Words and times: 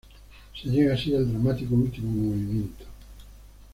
Se 0.59 0.67
llega 0.67 0.95
así 0.95 1.13
al 1.15 1.29
dramático 1.31 1.75
último 1.75 2.09
movimiento. 2.09 2.85